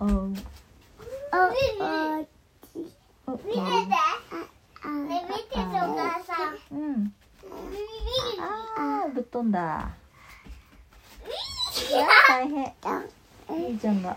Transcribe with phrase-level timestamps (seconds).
[0.00, 0.12] おおお
[3.36, 3.60] 見てて。
[4.88, 6.76] ね、見ててお母さん。
[6.76, 7.12] うん
[8.38, 9.90] あーぶっ飛んだ
[12.28, 12.72] 大変
[13.50, 14.16] ゆいじゃんが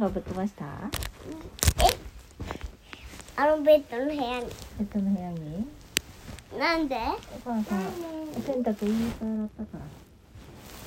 [0.00, 0.64] 母さんハンガーぶっ飛ばした？
[3.36, 4.46] あのベッドの部屋に。
[4.78, 5.66] ベッドの部屋に？
[6.58, 6.96] なんで？
[6.96, 6.98] お
[7.44, 9.78] 母さんお洗濯いい洗ったか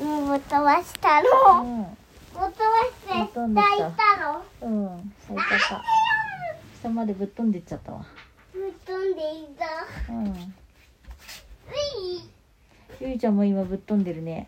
[0.03, 1.61] もうぶっ飛ばしたらの。
[1.61, 1.83] うん。
[1.83, 1.93] ぶっ
[2.33, 3.53] 飛ばして下行
[3.87, 4.43] ったの。
[4.61, 5.13] うん。
[5.27, 5.43] 咲いた。
[5.43, 5.83] か
[6.81, 8.03] 下までぶっ飛んでいっちゃったわ。
[8.51, 9.65] ぶっ飛んでいた。
[10.11, 10.53] うん。
[12.99, 14.47] ゆいちゃんも今ぶっ飛んでるね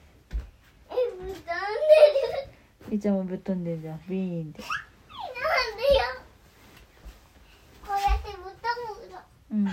[2.99, 4.01] ちゃんもぶっ飛んでるじゃん。
[4.07, 4.61] ビーンって。
[4.61, 4.67] なん
[5.77, 6.03] でよ。
[7.85, 8.67] こうやってぶっ飛
[9.07, 9.19] ぶの。
[9.51, 9.67] うん。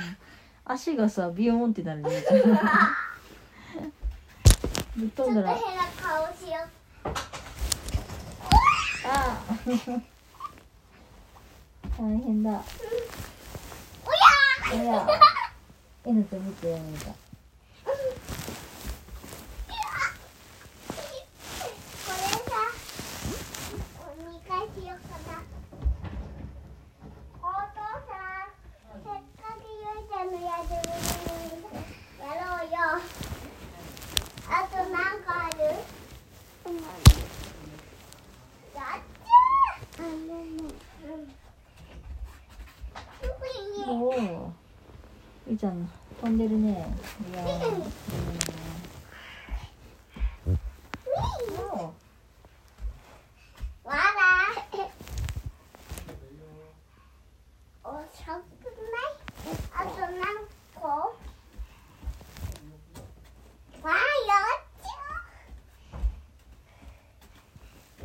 [0.64, 2.10] 足がさビヨーンってなるね。
[2.12, 2.38] ゆいちゃん
[4.96, 5.46] ぶっちょっと変な飛んだら
[5.96, 7.08] 顔しよう。
[9.04, 9.08] あ
[11.98, 12.50] 大変だ。
[12.50, 12.54] お
[14.12, 14.22] や
[14.72, 15.06] おや
[16.04, 17.12] えなちゃん見てやめたこ
[17.88, 17.94] れ
[22.48, 22.50] さ、
[24.00, 25.34] お見返しようかな。
[27.40, 28.12] お父さ
[28.48, 29.10] ん、せっ
[29.40, 30.94] かくゆいちゃんのやってるの
[31.56, 31.62] に
[32.20, 32.74] やろうよ。
[34.48, 35.62] あと何個ある
[38.74, 38.80] やっちゃ
[39.98, 44.10] あのねーおお
[45.46, 45.72] ゆいちゃん
[46.20, 46.70] 飛んでるね
[47.30, 47.68] いやーう
[50.50, 50.54] ん
[51.70, 51.94] お
[53.84, 53.96] わら
[57.84, 59.10] おしょくない
[59.74, 60.10] あと何
[60.74, 60.90] 個わ
[63.82, 64.86] あ、よっち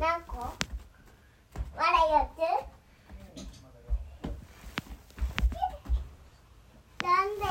[0.00, 0.46] 何個わ
[1.76, 1.84] ら
[2.18, 2.38] 4つ
[7.04, 7.42] なんで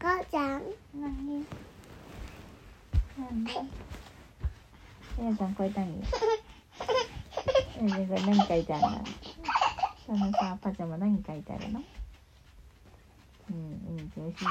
[0.00, 0.62] 母ちゃん
[0.94, 1.46] 何
[3.34, 3.50] なんで
[5.18, 5.88] えなちゃんこれ何
[7.78, 9.04] えなちゃんこれ何書いてあるの？
[10.06, 11.82] そのさパジャマ何書いてあるの？
[13.50, 13.58] うんう
[14.02, 14.44] ん教えて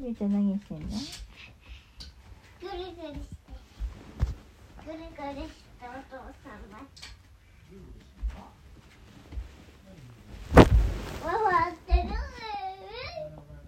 [0.00, 3.46] ゆうちゃん何してんのぐるぐるして
[4.84, 6.82] ぐるぐるしてお父さんは
[11.24, 11.28] 笑
[11.72, 11.98] ってる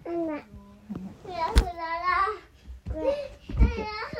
[0.03, 0.39] ママ
[1.23, 2.05] ふらふらら
[2.89, 4.11] ふらふ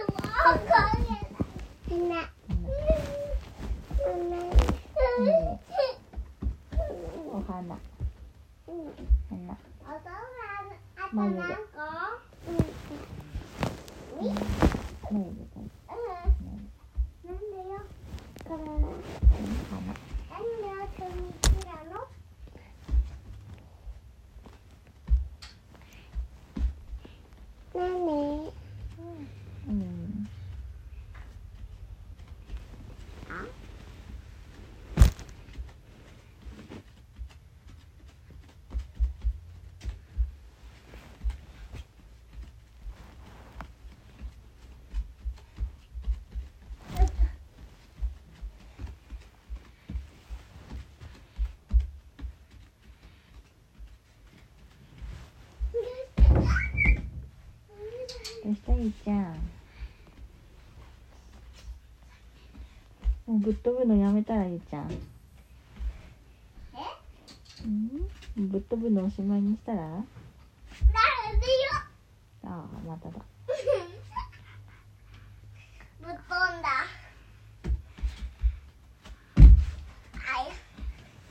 [11.13, 12.18] 眉毛なんか
[12.48, 14.33] うんみ眉
[15.12, 15.83] 毛描いて
[16.39, 16.63] うん
[17.25, 17.75] なんでよ
[18.45, 21.95] これ鼻なんであとみつなの
[27.74, 27.81] 何
[29.68, 29.81] うん
[58.51, 59.15] どうしたゆいちゃん
[63.25, 64.92] もうぶっ飛ぶのやめたらゆいちゃん。
[64.92, 64.95] え
[67.63, 68.50] うん？
[68.50, 69.77] ぶっ飛ぶのおしまいにしたら？
[69.80, 70.03] なんでよ
[72.44, 73.13] ああまただ。
[76.01, 76.18] ぶっ飛ん
[76.62, 76.68] だ。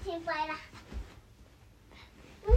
[0.07, 0.55] 心配だ。
[2.47, 2.51] う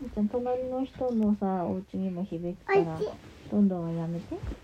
[0.00, 2.98] ゆいちゃん隣の人のさお家にも響くから
[3.50, 4.63] どんどんやめて。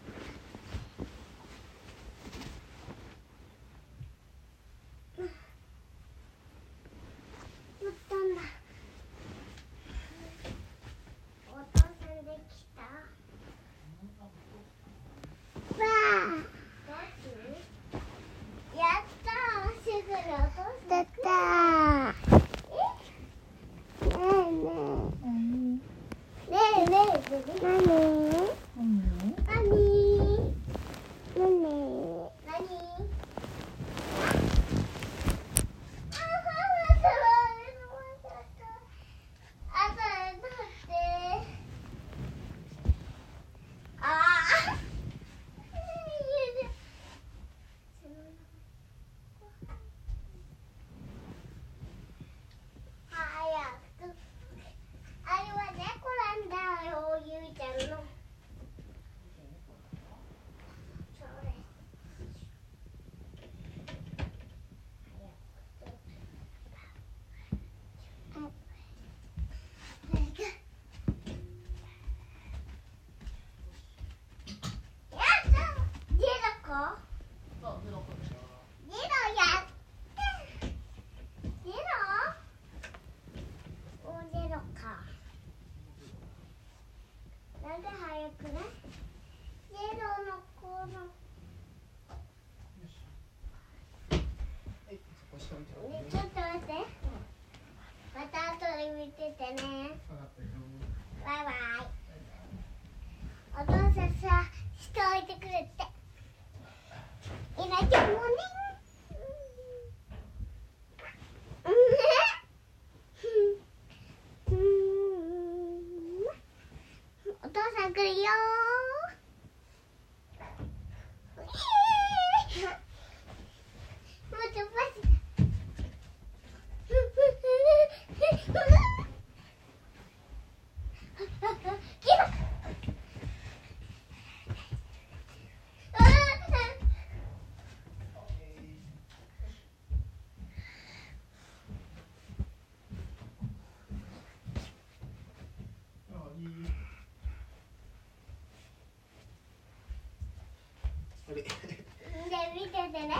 [152.70, 153.15] 見ててね。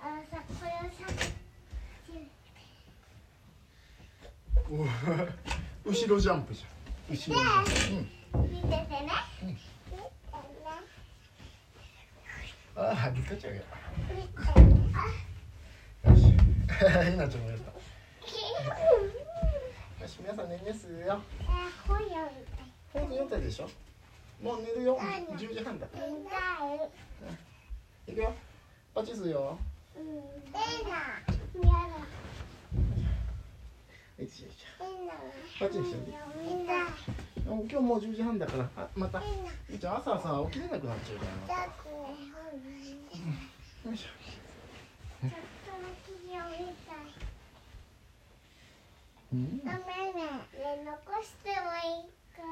[0.00, 0.98] あのさこれをさ
[5.84, 6.66] お後ろジャンプじゃ
[7.12, 7.14] ん。
[7.14, 7.70] 後ろジャンプ。
[8.38, 8.44] うん。
[8.50, 8.78] 見ててね。
[12.74, 16.12] ああリカちゃよし。
[16.12, 16.32] ひ
[17.16, 17.70] なちゃんもやった。
[20.02, 21.20] よし皆さん寝ですよ。
[21.40, 21.44] え
[21.86, 22.16] 本読みた
[22.62, 22.72] い。
[22.92, 23.68] 本読んだでしょ？
[24.40, 24.96] もう寝るよ。
[25.02, 25.86] 何？10時半だ。
[25.86, 25.90] い。
[28.12, 28.32] くよ
[28.94, 29.58] パチすよ。
[29.96, 31.96] うんええなやだ
[34.20, 35.12] ええな
[35.58, 35.98] パチして。
[37.44, 39.18] 今日もう10時半だからあまた。
[39.20, 41.62] ええないいちゃん朝さ起きれなくなっちゃうから
[43.90, 44.08] よいしょ。
[45.22, 45.40] ちょっとだ
[46.04, 46.96] け読みたい
[49.32, 49.58] うん。
[49.58, 52.42] ごめんねね残してもいいか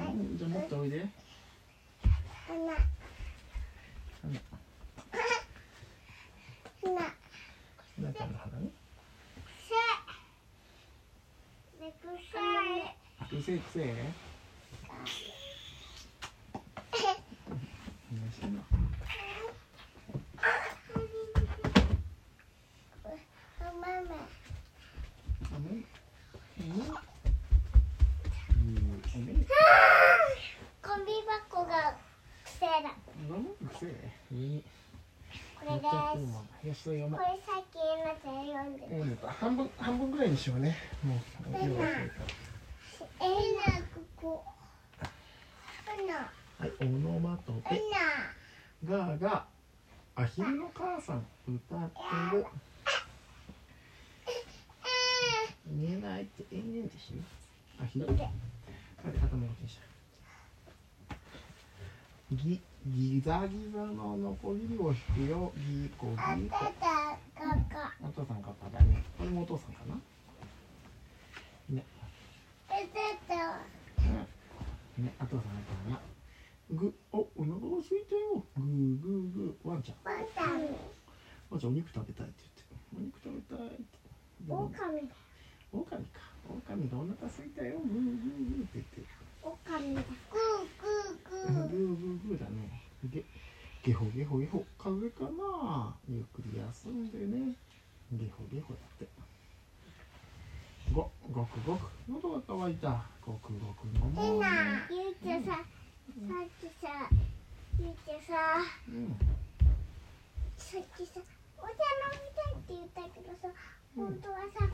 [0.00, 0.38] らうん。
[0.38, 1.06] じゃあ持っておいで。
[2.48, 2.74] 花花
[4.22, 5.20] 花
[6.82, 8.70] なちゃの花ね。
[12.00, 12.32] くせ
[13.26, 13.80] えくせくせ。
[33.68, 34.79] くせ。
[35.64, 37.82] れ読もうこれさっきの
[38.22, 40.76] 読んでえーと半分半分ぐらいにしようね。
[41.04, 41.18] もう
[41.52, 41.58] こ
[44.16, 44.44] こ
[45.96, 47.80] えならはいオノマトえペ
[48.90, 49.46] なガーが
[50.16, 52.46] アヒルの母さん歌ってる。
[55.66, 58.06] 見えないってええねんでしょアヒル。
[58.06, 59.78] 頭のにし
[61.08, 61.16] た。
[62.32, 66.56] ギギザギザのノコギリを引くよギコあギコ
[68.02, 69.04] お父さんがパだね。
[69.18, 69.94] これもお父さんかな？
[71.68, 71.84] ね。
[74.98, 75.44] ねお父さんが
[75.86, 76.00] パだな。
[76.70, 78.44] ぐおお腹が空いたよ。
[78.56, 79.68] ぐーぐーぐー。
[79.68, 79.96] ワンちゃん。
[80.12, 80.48] ワンちゃん。
[81.52, 82.62] お肉食べたいって言って
[82.96, 83.76] お肉食べたいって
[84.46, 85.14] でもオオカミだ
[85.72, 89.02] オオカミかオオカミがお腹空いたよグーグーグーって言って
[89.42, 92.70] オオカミだグーグーググーグーグーだね
[93.10, 93.24] ゲ
[93.82, 97.58] ゲホゲホゲホ風邪かなゆっくり休んでね
[98.12, 99.10] ゲホゲホだって
[100.94, 104.46] ごごくごく喉が渇いたごくごく飲もうね
[104.88, 107.10] ゆうちゃんささっきさ
[107.80, 109.18] ゆうちゃんさうん
[110.56, 111.18] さっきさ
[111.60, 111.76] お茶飲
[112.16, 113.52] みたいって言ったけどさ
[113.94, 114.64] 本当はさ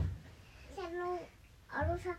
[0.73, 1.19] 茶の
[1.67, 2.15] あのさ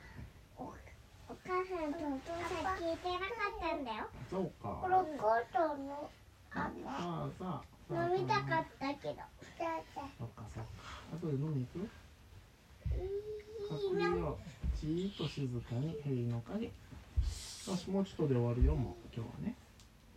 [0.59, 6.11] おお母さんとお父さん聞いてなかったんだよそうかこのコートの
[6.53, 9.15] あさあさあの飲みたかったけど
[9.57, 10.69] じゃあじゃあそっかそっか
[11.17, 11.89] 後で飲みに行く
[12.93, 14.39] いいな隠れよう
[14.79, 16.71] じーっと静かに塀の陰よ
[18.19, 19.55] しもうちょっとで終わるよもう今日はね。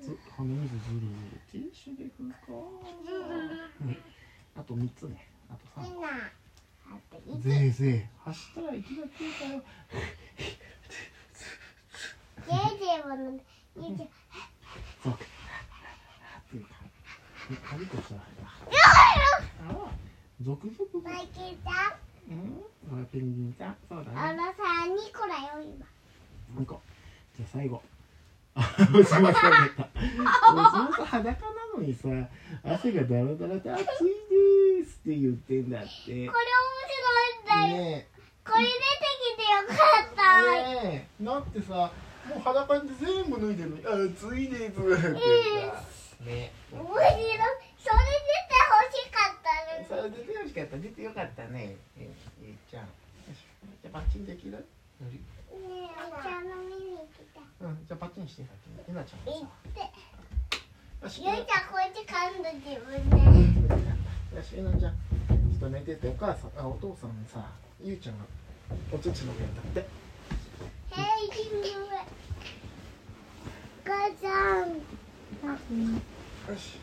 [0.02, 0.74] つ鼻水
[1.52, 2.82] ティッシュで拭こ
[4.56, 5.28] あと3つね。
[5.50, 5.92] あと3個。
[5.94, 9.62] みんなあといつぜいぜい走ったら息が切れたよ
[12.42, 13.44] ジェイジェイも飲んで
[13.78, 14.10] ゆうちゃん
[15.04, 15.18] そうっ
[16.50, 16.92] ていうかね
[17.64, 18.22] 鍵としたら
[19.70, 19.92] あら
[20.42, 24.54] 続々マイケルちゃんうんこれペンギンちゃんそうだねあのさ
[24.90, 25.86] 2個だよ今
[26.56, 26.82] もう一個
[27.38, 27.82] じゃあ最後
[29.02, 32.08] あおしまさんだったおしまさん裸なのにさ
[32.64, 35.88] 汗がダラダラで暑いですって言ってんだって。
[35.88, 36.38] これ面白
[37.30, 37.78] いんだよ。
[37.78, 38.08] ね
[38.46, 38.76] これ出て
[39.22, 40.22] きてよかった。
[40.58, 41.26] えねえ。
[41.26, 45.10] だってさもう裸で全部脱いでるのに暑いですってさ
[46.26, 47.18] ね面白い。
[47.82, 50.78] それ出て欲しかったねそれ出てよしかった。
[50.78, 51.76] 出てよかったね。
[51.98, 52.10] え
[52.44, 52.88] えいちゃん。
[53.82, 54.52] じゃあパッチンできる？
[54.52, 54.66] ね
[55.02, 56.81] えお茶飲み
[58.32, 59.44] してパッチンえなちゃんも
[59.76, 59.84] さ。
[61.04, 63.18] よしゆいちゃんこうやって噛んだ自分で。
[64.38, 67.44] よしえなちゃんちょっと寝ててお母さんあお父さんにさ
[67.84, 68.24] ゆうちゃんが
[68.94, 69.80] お乳飲むんだって。
[69.82, 71.92] へい君の上
[73.84, 74.80] 母ちゃん。
[74.80, 74.80] よ
[76.58, 76.80] し。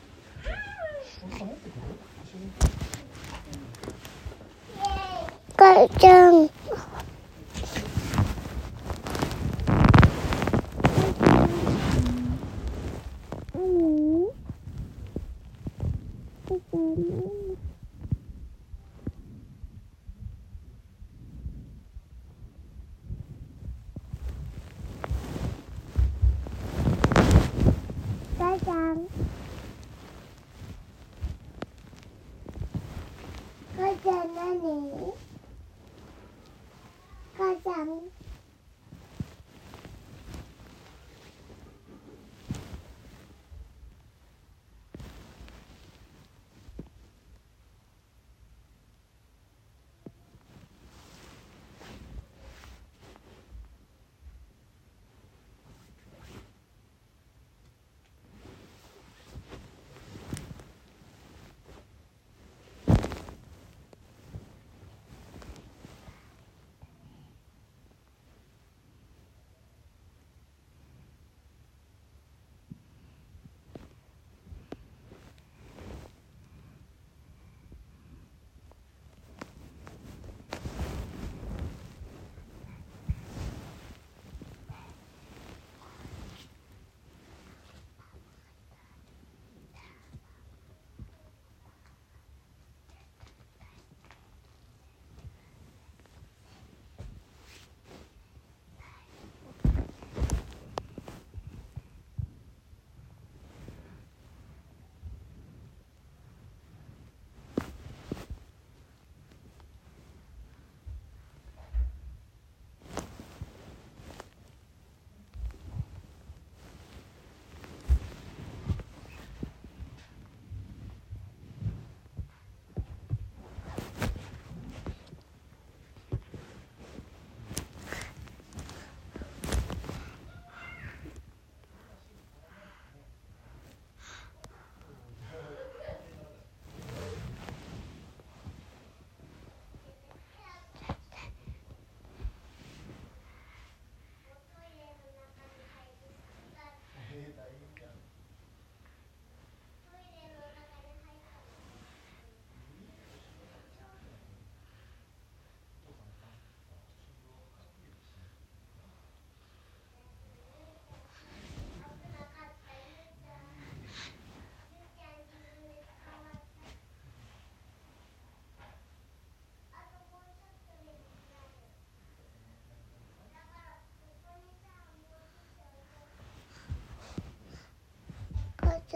[1.24, 1.80] お母さん持ってくる？
[5.56, 6.50] 母ちゃん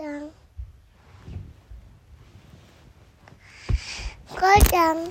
[0.00, 0.30] ん
[4.34, 5.02] 母ちゃんう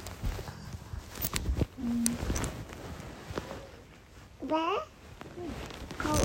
[1.83, 2.05] ん
[4.47, 4.55] で
[5.97, 6.15] 買う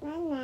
[0.00, 0.36] ママ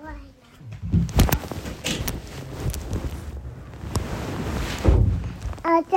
[0.00, 0.14] 怖い
[5.64, 5.96] なお茶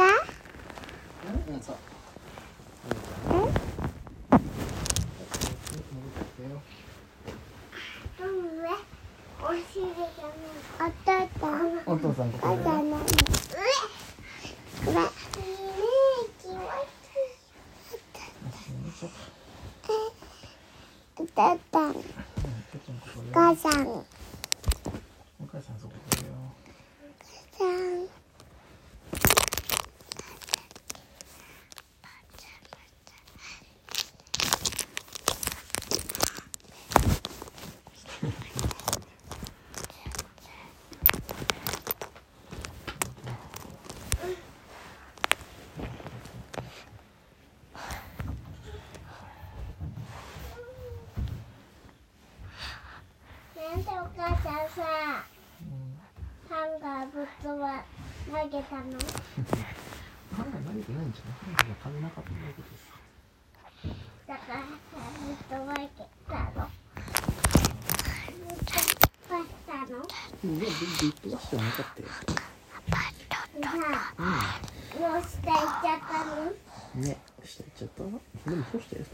[11.87, 12.31] お父さん。
[12.31, 12.61] ここで
[23.17, 26.33] お母さんおお母さんそこだよ
[27.41, 28.21] 母さん
[53.71, 54.83] なんでお母さんさ
[56.49, 56.67] ハ
[57.21, 58.91] 投げたの？
[60.31, 62.01] 投げてないんじゃない？
[62.01, 62.81] なかったです
[64.27, 64.63] だからぶ
[65.33, 65.89] っ飛ばけ
[66.27, 66.69] たの。
[68.25, 68.71] ぶっ飛
[69.29, 69.93] ばしたの？
[70.43, 70.75] うんでもビ
[71.09, 72.07] ットワッシュはなかったよ
[73.53, 73.69] でさ
[74.99, 76.31] もう下行っちゃったの？
[76.95, 77.05] うんね
[77.43, 78.03] 下行っちゃった？
[78.49, 79.05] でも干したよ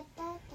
[0.00, 0.49] like that.